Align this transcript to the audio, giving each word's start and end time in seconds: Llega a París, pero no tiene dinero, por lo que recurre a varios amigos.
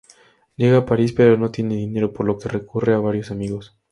Llega 0.55 0.77
a 0.79 0.85
París, 0.87 1.11
pero 1.13 1.37
no 1.37 1.51
tiene 1.51 1.75
dinero, 1.75 2.11
por 2.11 2.25
lo 2.25 2.39
que 2.39 2.49
recurre 2.49 2.95
a 2.95 2.97
varios 2.97 3.29
amigos. 3.29 3.77